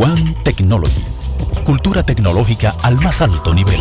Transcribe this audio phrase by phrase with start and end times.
[0.00, 1.02] One Technology.
[1.64, 3.80] Cultura tecnológica al más alto nivel.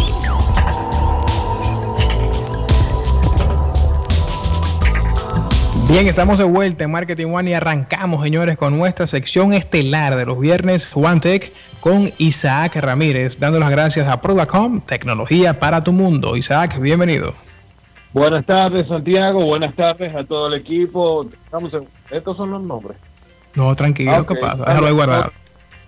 [5.87, 10.25] Bien, estamos de vuelta en Marketing One y arrancamos, señores, con nuestra sección estelar de
[10.25, 15.91] los viernes One Tech con Isaac Ramírez, dando las gracias a Prodacom, tecnología para tu
[15.91, 16.35] mundo.
[16.35, 17.35] Isaac, bienvenido.
[18.11, 19.45] Buenas tardes, Santiago.
[19.45, 21.27] Buenas tardes a todo el equipo.
[21.31, 21.71] Estamos
[22.09, 22.97] Estos son los nombres.
[23.53, 24.65] No, tranquilo, ¿qué pasa?
[24.65, 25.31] Déjalo ahí guardado.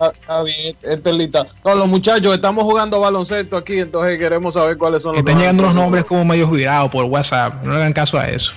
[0.00, 1.46] Está bien, este lista.
[1.62, 5.62] No, los muchachos, estamos jugando baloncesto aquí, entonces queremos saber cuáles son los Están llegando
[5.62, 7.62] los nombres como medio virados por WhatsApp.
[7.62, 8.52] No le hagan caso a eso.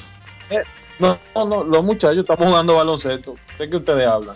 [0.50, 0.64] Eh,
[1.00, 3.36] no, no, no, los muchachos estamos jugando baloncesto.
[3.60, 4.36] ¿De qué ustedes hablan?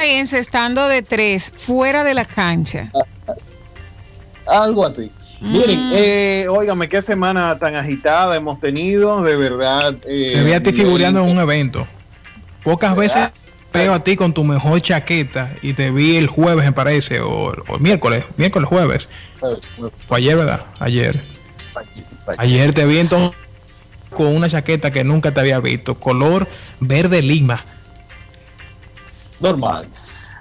[0.00, 2.90] Encestando de tres, fuera de la cancha.
[4.46, 5.10] Algo así.
[5.40, 5.92] Miren, mm.
[5.94, 9.94] eh, óigame, qué semana tan agitada hemos tenido, de verdad.
[10.06, 11.86] Eh, Te vi a ti figureando en un evento.
[12.64, 13.28] Pocas veces
[13.72, 17.52] veo a ti con tu mejor chaqueta y te vi el jueves, me parece, o,
[17.68, 19.08] o miércoles, miércoles, jueves.
[20.08, 20.64] Fue ayer, ¿verdad?
[20.80, 21.20] Ayer.
[22.38, 23.36] Ayer te vi entonces
[24.10, 26.46] con una chaqueta que nunca te había visto, color
[26.80, 27.60] verde lima.
[29.40, 29.86] Normal.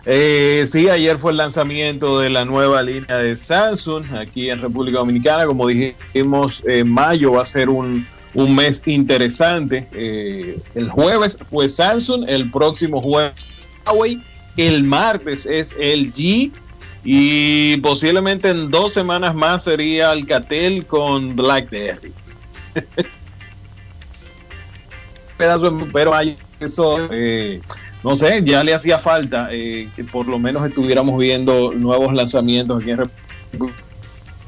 [0.06, 5.00] Eh, sí, ayer fue el lanzamiento de la nueva línea de Samsung aquí en República
[5.00, 5.46] Dominicana.
[5.46, 9.88] Como dijimos, eh, mayo va a ser un, mes interesante.
[9.94, 13.34] Eh, el jueves fue Samsung, el próximo jueves
[13.86, 14.22] Huawei,
[14.58, 16.52] el martes es el G
[17.04, 22.14] y posiblemente en dos semanas más sería Alcatel con Blackberry.
[25.92, 27.62] pero hay eso, eh,
[28.04, 32.82] no sé, ya le hacía falta eh, que por lo menos estuviéramos viendo nuevos lanzamientos
[32.82, 33.00] aquí en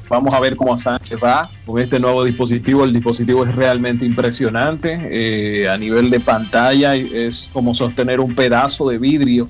[0.08, 0.76] Vamos a ver cómo
[1.22, 2.84] va con este nuevo dispositivo.
[2.84, 4.96] El dispositivo es realmente impresionante.
[5.10, 9.48] Eh, a nivel de pantalla es como sostener un pedazo de vidrio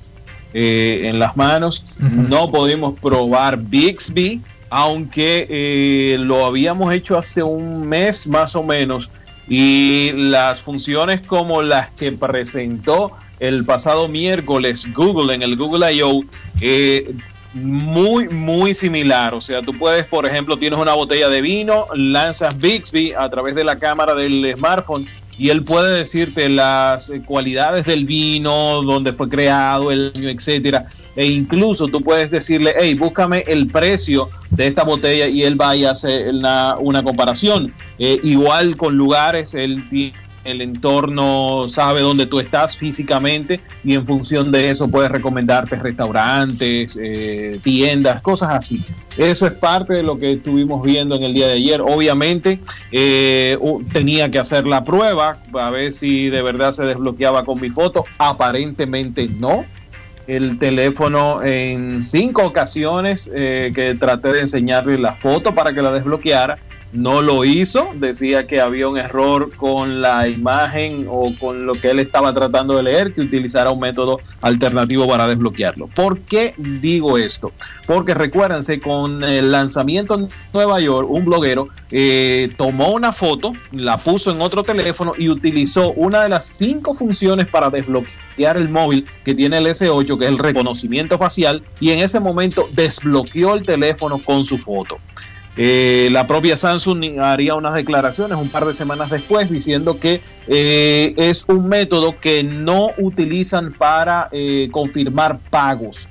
[0.53, 1.85] eh, en las manos.
[1.99, 9.11] No pudimos probar Bixby, aunque eh, lo habíamos hecho hace un mes más o menos.
[9.47, 16.23] Y las funciones como las que presentó el pasado miércoles Google en el Google I.O.
[16.59, 17.13] Eh,
[17.53, 19.33] muy, muy similar.
[19.33, 23.55] O sea, tú puedes, por ejemplo, tienes una botella de vino, lanzas Bixby a través
[23.55, 25.05] de la cámara del smartphone
[25.37, 30.87] y él puede decirte las eh, cualidades del vino, dónde fue creado, el año, etcétera.
[31.15, 35.75] E incluso tú puedes decirle, hey, búscame el precio de esta botella y él va
[35.75, 37.71] y hace una, comparación.
[37.99, 40.13] Eh, igual con lugares, él tiene
[40.47, 46.97] el entorno sabe dónde tú estás físicamente y en función de eso puedes recomendarte restaurantes,
[47.01, 48.81] eh, tiendas, cosas así.
[49.17, 51.81] Eso es parte de lo que estuvimos viendo en el día de ayer.
[51.81, 52.59] Obviamente
[52.91, 53.57] eh,
[53.91, 58.05] tenía que hacer la prueba a ver si de verdad se desbloqueaba con mi foto.
[58.17, 59.65] Aparentemente no.
[60.27, 65.93] El teléfono en cinco ocasiones eh, que traté de enseñarle la foto para que la
[65.93, 66.57] desbloqueara
[66.93, 71.91] no lo hizo, decía que había un error con la imagen o con lo que
[71.91, 75.87] él estaba tratando de leer, que utilizara un método alternativo para desbloquearlo.
[75.87, 77.51] ¿Por qué digo esto?
[77.85, 83.97] Porque recuérdense, con el lanzamiento en Nueva York, un bloguero eh, tomó una foto, la
[83.97, 89.05] puso en otro teléfono y utilizó una de las cinco funciones para desbloquear el móvil
[89.25, 93.65] que tiene el S8, que es el reconocimiento facial, y en ese momento desbloqueó el
[93.65, 94.97] teléfono con su foto.
[95.57, 101.13] Eh, la propia Samsung haría unas declaraciones un par de semanas después diciendo que eh,
[101.17, 106.07] es un método que no utilizan para eh, confirmar pagos,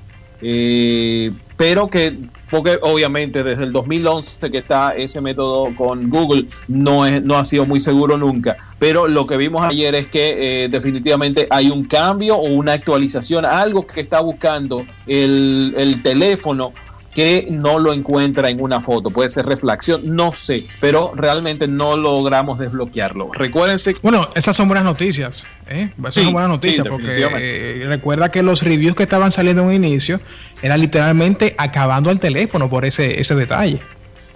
[1.55, 2.13] pero que,
[2.51, 7.43] porque obviamente desde el 2011 que está ese método con Google, no, es, no ha
[7.43, 12.35] sido muy seguro nunca, pero lo que vimos ayer es que definitivamente hay un cambio
[12.35, 16.73] o una actualización, algo que está buscando el teléfono
[17.17, 19.09] que no lo encuentra en una foto.
[19.09, 23.31] Puede ser reflexión, no sé, pero realmente no logramos desbloquearlo.
[23.33, 23.95] Recuérdense.
[24.03, 25.47] Bueno, esas son buenas noticias.
[25.67, 25.89] ¿eh?
[25.97, 29.73] Esas son buenas noticias porque eh, recuerda que los reviews que estaban saliendo en un
[29.73, 30.21] inicio
[30.61, 33.81] era literalmente acabando el teléfono por ese, ese detalle.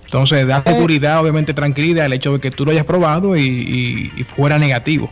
[0.05, 0.71] Entonces da eh.
[0.71, 5.11] seguridad, obviamente tranquilidad el hecho de que tú lo hayas probado y, fuera negativo.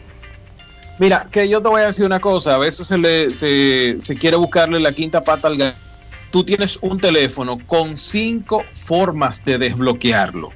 [0.98, 4.16] Mira, que yo te voy a decir una cosa, a veces se, le, se, se
[4.16, 5.88] quiere buscarle la quinta pata al gato
[6.31, 10.50] tú tienes un teléfono con cinco formas de desbloquearlo.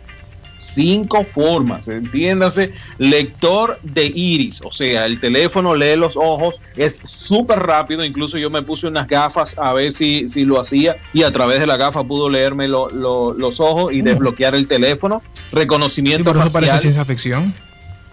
[0.59, 7.59] Cinco formas, entiéndase, lector de iris, o sea, el teléfono lee los ojos, es súper
[7.59, 11.33] rápido, incluso yo me puse unas gafas a ver si, si lo hacía y a
[11.33, 14.05] través de la gafa pudo leerme los ojos y mm.
[14.05, 15.21] desbloquear el teléfono,
[15.51, 17.53] reconocimiento ¿Y eso parece ciencia ficción?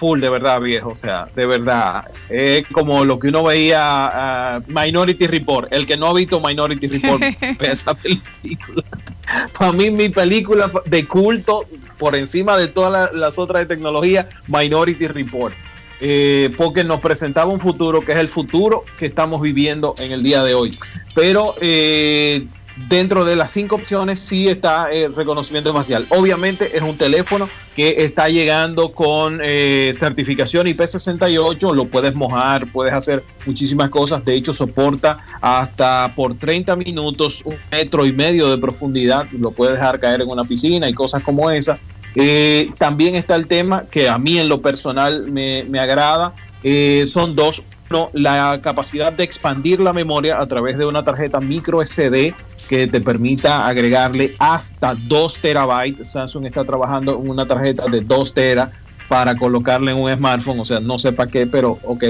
[0.00, 0.88] Full, de verdad, viejo.
[0.88, 2.10] O sea, de verdad.
[2.30, 5.70] Es como lo que uno veía uh, Minority Report.
[5.70, 7.22] El que no ha visto Minority Report
[7.60, 8.82] esa película.
[9.58, 11.66] Para mí, mi película de culto,
[11.98, 15.54] por encima de todas las otras de tecnología, Minority Report.
[16.02, 20.22] Eh, porque nos presentaba un futuro que es el futuro que estamos viviendo en el
[20.22, 20.78] día de hoy.
[21.14, 22.46] Pero eh,
[22.88, 26.06] dentro de las cinco opciones sí está el reconocimiento facial.
[26.10, 32.92] Obviamente es un teléfono que está llegando con eh, certificación IP68, lo puedes mojar, puedes
[32.92, 34.24] hacer muchísimas cosas.
[34.24, 39.26] De hecho, soporta hasta por 30 minutos un metro y medio de profundidad.
[39.38, 41.78] Lo puedes dejar caer en una piscina y cosas como esa.
[42.14, 46.34] Eh, también está el tema que a mí en lo personal me, agrada.
[46.62, 47.62] Eh, son dos.
[47.90, 52.34] Uno, la capacidad de expandir la memoria a través de una tarjeta micro SD
[52.68, 56.10] que te permita agregarle hasta 2 terabytes.
[56.10, 58.70] Samsung está trabajando en una tarjeta de 2 tera
[59.08, 62.04] para colocarle en un smartphone, o sea, no sé para qué, pero ok.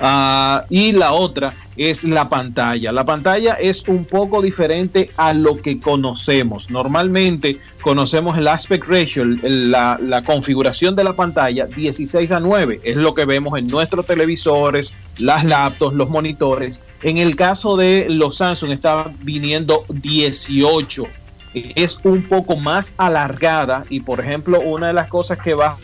[0.00, 2.92] Uh, y la otra es la pantalla.
[2.92, 6.70] La pantalla es un poco diferente a lo que conocemos.
[6.70, 12.80] Normalmente conocemos el aspect ratio, la, configuración de la pantalla 16 a 9.
[12.82, 16.82] Es lo que vemos en nuestros televisores, las laptops, los monitores.
[17.02, 21.06] En el caso de los Samsung está viniendo 18.
[21.54, 25.76] Es un poco más alargada y por ejemplo una de las cosas que va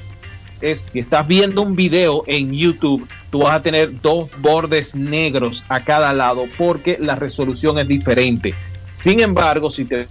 [0.62, 5.64] es que estás viendo un video en YouTube, tú vas a tener dos bordes negros
[5.70, 8.54] a cada lado porque la resolución es diferente.
[8.92, 10.06] Sin embargo, si te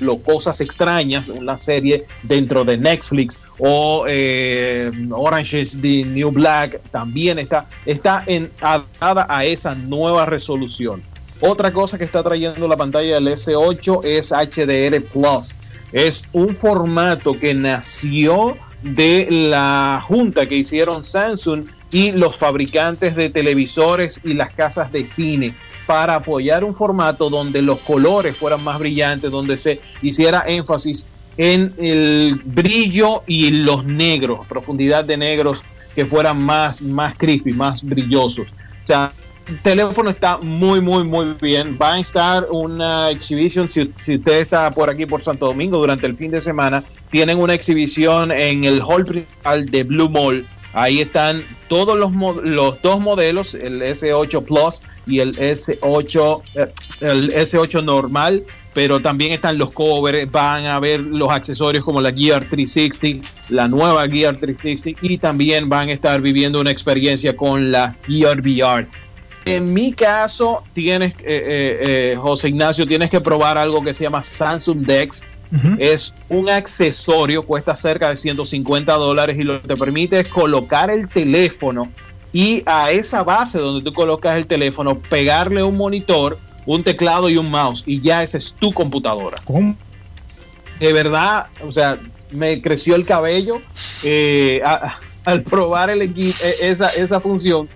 [0.00, 6.80] lo cosas extrañas, una serie dentro de Netflix o eh, Orange is the New Black,
[6.90, 11.02] también está, está en, adaptada a esa nueva resolución.
[11.42, 15.58] Otra cosa que está trayendo la pantalla del S8 es HDR Plus.
[15.92, 23.30] Es un formato que nació de la junta que hicieron Samsung y los fabricantes de
[23.30, 25.54] televisores y las casas de cine
[25.86, 31.06] para apoyar un formato donde los colores fueran más brillantes, donde se hiciera énfasis
[31.36, 35.64] en el brillo y los negros, profundidad de negros
[35.94, 38.52] que fueran más, más crispy, más brillosos.
[38.82, 39.10] O sea,
[39.48, 41.76] el teléfono está muy, muy, muy bien.
[41.80, 46.06] Va a estar una exhibición, si, si, usted está por aquí, por Santo Domingo, durante
[46.06, 50.46] el fin de semana, tienen una exhibición en el hall principal de Blue Mall.
[50.72, 52.12] Ahí están todos los,
[52.44, 56.42] los dos modelos, el S8 Plus y el S8,
[57.00, 62.12] el S8 normal, pero también están los covers, van a ver los accesorios como la
[62.12, 67.72] Gear 360, la nueva Gear 360 y también van a estar viviendo una experiencia con
[67.72, 68.86] las Gear VR.
[69.44, 74.04] En mi caso, tienes, eh, eh, eh, José Ignacio, tienes que probar algo que se
[74.04, 75.24] llama Samsung Dex.
[75.52, 75.76] Uh -huh.
[75.80, 80.90] Es un accesorio, cuesta cerca de 150 dólares y lo que te permite es colocar
[80.90, 81.90] el teléfono
[82.32, 87.36] y a esa base donde tú colocas el teléfono, pegarle un monitor, un teclado y
[87.36, 89.40] un mouse y ya esa es tu computadora.
[89.44, 89.76] ¿Cómo?
[90.78, 91.98] De verdad, o sea,
[92.32, 93.60] me creció el cabello
[94.04, 97.68] eh, a, al probar el equipo, esa, esa función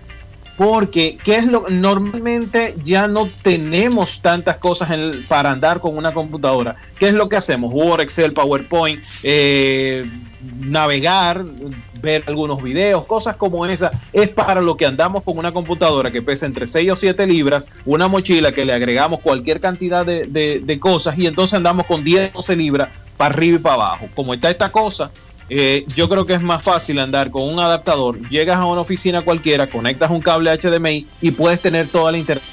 [0.57, 4.89] porque ¿qué es lo normalmente ya no tenemos tantas cosas
[5.27, 10.05] para andar con una computadora qué es lo que hacemos Word Excel PowerPoint eh,
[10.59, 11.43] navegar
[12.01, 13.91] ver algunos videos cosas como esa.
[14.13, 17.69] Es para lo que andamos con una computadora que pesa entre 6 o 7 libras
[17.85, 22.33] una mochila que le agregamos cualquier cantidad de, de, cosas y entonces andamos con 10
[22.33, 24.07] 12 libras para arriba y para abajo.
[24.13, 25.09] Como está esta cosa
[25.49, 28.19] eh, yo creo que es más fácil andar con un adaptador.
[28.29, 32.43] Llegas a una oficina cualquiera, conectas un cable HDMI y puedes tener toda la internet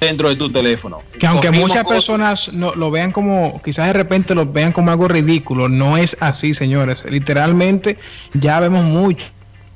[0.00, 1.02] dentro de tu teléfono.
[1.18, 5.08] Que aunque muchas personas no, lo vean como, quizás de repente lo vean como algo
[5.08, 7.04] ridículo, no es así, señores.
[7.08, 7.98] Literalmente
[8.34, 9.26] ya vemos mucho.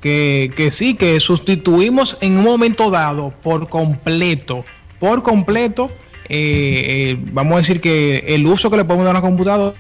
[0.00, 4.64] Que, que sí, que sustituimos en un momento dado por completo,
[4.98, 5.92] por completo,
[6.28, 9.76] eh, eh, vamos a decir que el uso que le podemos dar a una computadora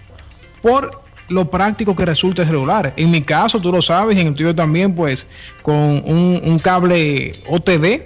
[0.60, 2.92] por lo práctico que resulta el celular.
[2.96, 5.26] En mi caso, tú lo sabes, y en el tuyo también, pues,
[5.62, 8.02] con un, un cable OTD,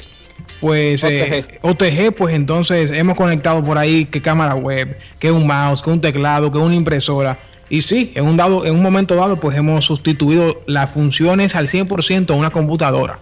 [0.60, 1.10] pues OTG.
[1.12, 5.90] Eh, OTG, pues entonces hemos conectado por ahí que cámara web, que un mouse, que
[5.90, 7.38] un teclado, que una impresora.
[7.68, 11.68] Y sí, en un, dado, en un momento dado, pues hemos sustituido las funciones al
[11.68, 13.18] 100% a una computadora.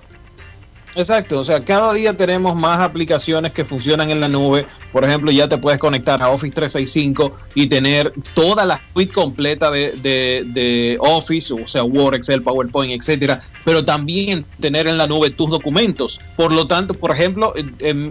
[0.97, 4.67] Exacto, o sea, cada día tenemos más aplicaciones que funcionan en la nube.
[4.93, 9.71] Por ejemplo, ya te puedes conectar a Office 365 y tener toda la suite completa
[9.71, 15.51] de, Office, o sea, Word, Excel, PowerPoint, etcétera, pero también tener en la nube tus
[15.51, 16.21] documentos.
[16.37, 17.53] Por lo tanto, por ejemplo,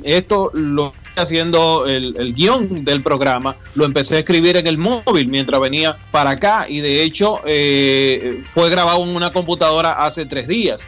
[0.04, 5.28] esto lo haciendo el, el, guion del programa, lo empecé a escribir en el móvil
[5.28, 10.48] mientras venía para acá y de hecho eh, fue grabado en una computadora hace tres
[10.48, 10.88] días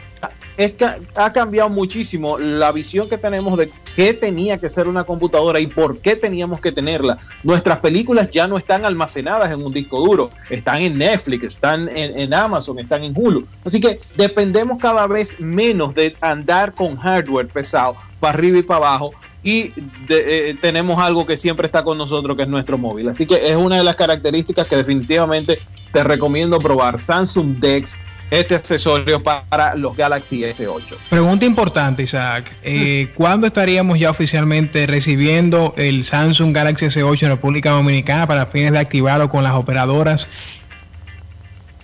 [0.56, 5.04] es que ha cambiado muchísimo la visión que tenemos de qué tenía que ser una
[5.04, 7.18] computadora y por qué teníamos que tenerla.
[7.42, 12.32] Nuestras películas ya no están almacenadas en un disco duro, están en Netflix, están en,
[12.32, 13.46] Amazon, están en Hulu.
[13.64, 18.78] Así que dependemos cada vez menos de andar con hardware pesado para arriba y para
[18.78, 19.10] abajo
[19.42, 19.72] y
[20.08, 23.08] eh, tenemos algo que siempre está con nosotros, que es nuestro móvil.
[23.08, 25.60] Así que es una de las características que definitivamente
[25.92, 26.98] te recomiendo probar.
[26.98, 27.96] Samsung Dex
[28.30, 30.96] este accesorio para los Galaxy S8.
[31.08, 32.50] Pregunta importante, Isaac.
[32.62, 38.72] Eh, ¿Cuándo estaríamos ya oficialmente recibiendo el Samsung Galaxy S8 en República Dominicana para fines
[38.72, 40.28] de activarlo con las operadoras?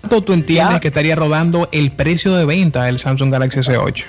[0.01, 4.05] ¿Cuánto tú entiendes que estaría rodando el precio de venta del Samsung Galaxy S8?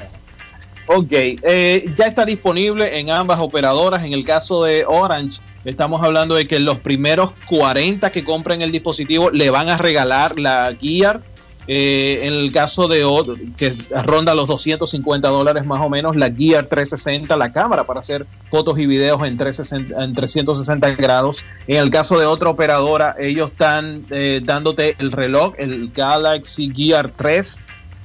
[0.87, 4.03] Ok, eh, ya está disponible en ambas operadoras.
[4.03, 8.71] En el caso de Orange, estamos hablando de que los primeros 40 que compren el
[8.71, 11.21] dispositivo le van a regalar la Gear
[11.67, 13.71] eh, en el caso de otro, que
[14.03, 18.77] ronda los 250 dólares más o menos, la Gear 360, la cámara para hacer fotos
[18.79, 21.45] y videos en, 360, en 360 grados.
[21.67, 27.11] En el caso de otra operadora, ellos están eh, dándote el reloj, el Galaxy Gear
[27.15, 27.59] 3,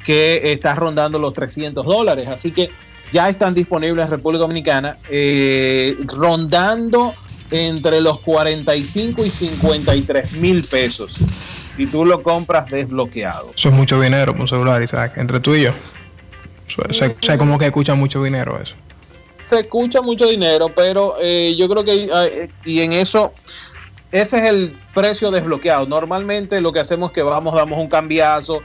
[0.05, 2.29] que está rondando los 300 dólares.
[2.29, 2.71] Así que
[3.11, 7.13] ya están disponibles en República Dominicana, eh, rondando
[7.51, 11.19] entre los 45 y 53 mil pesos
[11.79, 13.51] y tú lo compras desbloqueado.
[13.55, 15.73] Eso es mucho dinero por un celular, Isaac, entre tú y yo.
[16.91, 18.75] Sé, como que escucha mucho dinero eso.
[19.47, 23.33] Se escucha mucho dinero, pero eh, yo creo que, eh, y en eso,
[24.13, 25.87] ese es el precio desbloqueado.
[25.87, 28.61] Normalmente lo que hacemos es que vamos, damos un cambiazo,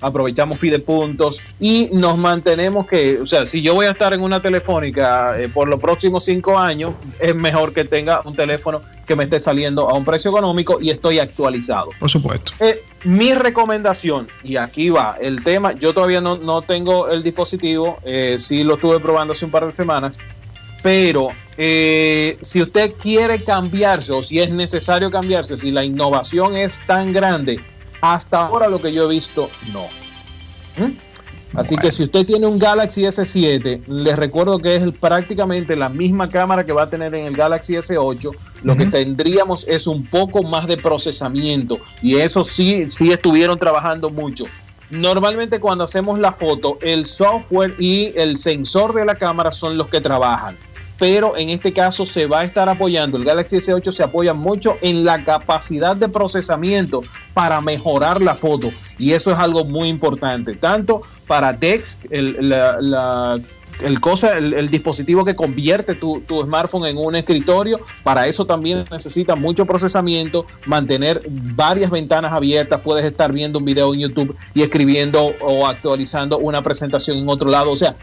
[0.00, 4.22] aprovechamos fide puntos y nos mantenemos que, o sea, si yo voy a estar en
[4.22, 9.16] una telefónica eh, por los próximos cinco años, es mejor que tenga un teléfono que
[9.16, 11.88] me esté saliendo a un precio económico y estoy actualizado.
[11.98, 12.52] Por supuesto.
[12.60, 17.98] Eh, mi recomendación, y aquí va el tema, yo todavía no, no tengo el dispositivo,
[18.04, 20.20] eh, sí lo estuve probando hace un par de semanas,
[20.82, 26.82] pero eh, si usted quiere cambiarse o si es necesario cambiarse, si la innovación es
[26.86, 27.60] tan grande,
[28.00, 29.84] hasta ahora lo que yo he visto, no.
[30.76, 30.92] ¿Mm?
[31.54, 36.28] Así que si usted tiene un Galaxy S7, les recuerdo que es prácticamente la misma
[36.28, 38.30] cámara que va a tener en el Galaxy S8.
[38.62, 44.10] Lo que tendríamos es un poco más de procesamiento y eso sí, sí estuvieron trabajando
[44.10, 44.44] mucho.
[44.90, 49.88] Normalmente cuando hacemos la foto, el software y el sensor de la cámara son los
[49.88, 50.56] que trabajan
[50.98, 54.76] pero en este caso se va a estar apoyando, el Galaxy S8 se apoya mucho
[54.80, 57.02] en la capacidad de procesamiento
[57.34, 62.52] para mejorar la foto y eso es algo muy importante, tanto para Dex, el,
[63.82, 68.84] el, cosa, el, dispositivo que convierte tu, tu, smartphone en un escritorio, para eso también
[68.90, 74.62] necesita mucho procesamiento, mantener varias ventanas abiertas, puedes estar viendo un video en YouTube y
[74.62, 77.96] escribiendo o actualizando una presentación en otro lado, o sea,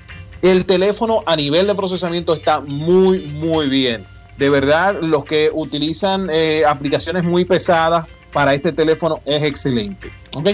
[0.43, 4.03] el teléfono a nivel de procesamiento está muy, muy bien.
[4.37, 10.11] De verdad, los que utilizan eh, aplicaciones muy pesadas para este teléfono es excelente.
[10.35, 10.49] ¿Ok?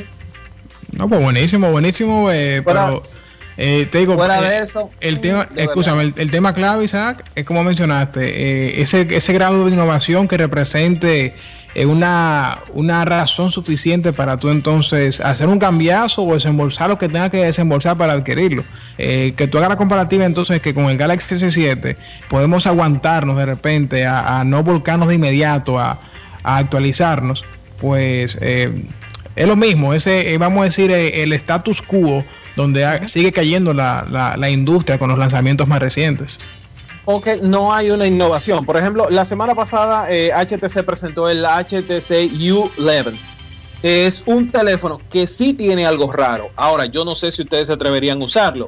[0.91, 2.29] No, pues buenísimo, buenísimo.
[2.31, 3.01] Eh, pero
[3.59, 7.63] eh, te digo, fuera de eso, el tema, escúchame, el, tema clave, Isaac, es como
[7.63, 11.33] mencionaste, ese, ese grado de innovación que represente
[11.75, 17.07] es una, una razón suficiente para tú entonces hacer un cambiazo o desembolsar lo que
[17.07, 18.63] tengas que desembolsar para adquirirlo.
[18.97, 21.95] Eh, que tú hagas la comparativa entonces que con el Galaxy S7
[22.27, 25.99] podemos aguantarnos de repente a, no volcarnos de inmediato a,
[26.41, 27.43] actualizarnos,
[27.79, 28.85] pues eh,
[29.35, 32.23] es lo mismo, ese, eh, vamos a decir, el status quo
[32.61, 36.39] donde sigue cayendo la, la, la industria con los lanzamientos más recientes
[37.19, 38.65] que no hay una innovación.
[38.65, 43.17] Por ejemplo, la semana pasada HTC eh, presentó el HTC U11.
[43.81, 46.49] Es un teléfono que sí tiene algo raro.
[46.55, 48.67] Ahora, yo no sé si ustedes se atreverían a usarlo.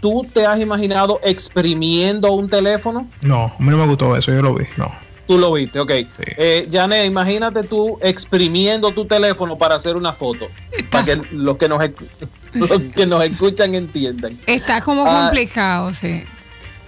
[0.00, 3.08] ¿Tú te has imaginado exprimiendo un teléfono?
[3.22, 4.90] No, a mí no me gustó eso, yo lo vi, no.
[5.30, 5.92] Tú lo viste, ok.
[6.18, 10.48] Eh, Janet, imagínate tú exprimiendo tu teléfono para hacer una foto.
[10.90, 11.78] Para que los que nos,
[12.96, 14.36] que nos escuchan entiendan.
[14.48, 16.24] Está como ah, complicado, sí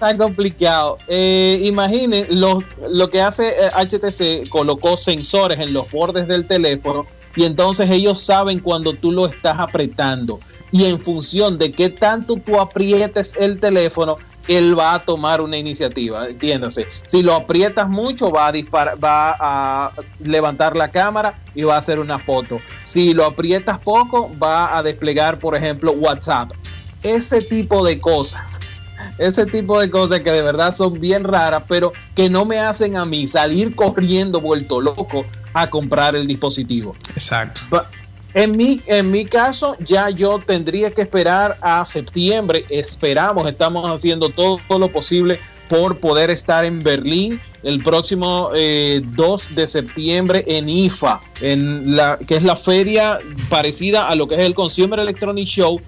[0.01, 0.99] tan complicado.
[1.07, 7.07] Eh, imaginen lo, lo que hace HTC, eh, colocó sensores en los bordes del teléfono
[7.37, 10.41] y entonces ellos saben cuando tú lo estás apretando
[10.73, 14.17] y en función de qué tanto tú aprietes el teléfono,
[14.49, 16.87] él va a tomar una iniciativa, entiéndase.
[17.05, 19.93] Si lo aprietas mucho, va a disparar, va a
[20.25, 22.61] levantar la cámara y va a hacer una foto.
[22.83, 26.53] Si lo aprietas poco, va a desplegar, por ejemplo, WhatsApp.
[27.03, 28.61] Ese tipo de cosas
[29.19, 32.97] ese tipo de cosas que de verdad son bien raras, pero que no me hacen
[32.97, 36.97] a mí salir corriendo vuelto loco a comprar el dispositivo.
[37.15, 37.63] Exacto.
[38.35, 42.65] En mi, en mi caso, ya yo tendría que esperar a septiembre.
[42.71, 49.03] Esperamos, estamos haciendo todo, lo posible por poder estar en Berlín el próximo 2 eh,
[49.55, 54.41] de septiembre en IFA, en la, que es la feria parecida a lo que es
[54.41, 55.81] el Consumer Electronic Show,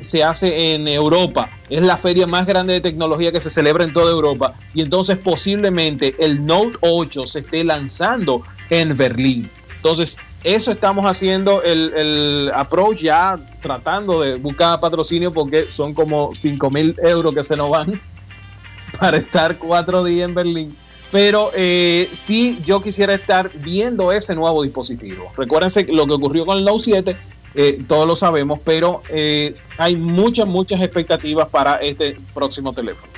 [0.00, 1.48] se hace en Europa.
[1.70, 4.54] Es la feria más grande de tecnología que se celebra en toda Europa.
[4.74, 9.50] Y entonces posiblemente el Note 8 se esté lanzando en Berlín.
[9.76, 16.70] Entonces, eso estamos haciendo el, approach ya tratando de buscar patrocinio porque son como 5
[16.70, 18.00] mil euros que se nos van
[19.00, 20.76] para estar cuatro días en Berlín.
[21.10, 25.32] Pero eh, sí, yo quisiera estar viendo ese nuevo dispositivo.
[25.36, 27.16] Recuérdense lo que ocurrió con el Note 7,
[27.54, 33.17] eh, todos lo sabemos, pero eh, hay muchas, muchas expectativas para este próximo teléfono.